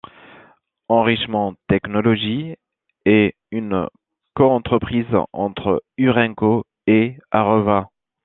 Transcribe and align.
Enrichment 0.89 1.53
Technology 1.69 2.55
est 3.05 3.35
une 3.51 3.87
coentreprise 4.33 5.05
entre 5.31 5.83
Urenco 5.99 6.65
et 6.87 7.19
Areva. 7.29 7.91